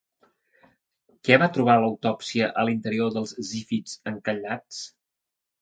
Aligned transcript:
Què 1.27 1.37
va 1.43 1.49
trobar 1.57 1.75
l'autòpsia 1.83 2.49
a 2.63 2.65
l'interior 2.71 3.15
dels 3.19 3.37
zífids 3.51 3.97
encallats? 4.15 4.85